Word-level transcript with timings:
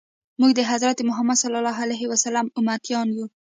موږ 0.39 0.51
د 0.55 0.61
حضرت 0.71 0.97
محمد 1.09 1.37
صلی 1.43 1.57
الله 1.61 1.77
علیه 1.85 2.03
وسلم 2.11 2.45
امتیان 2.59 3.07
یو. 3.17 3.25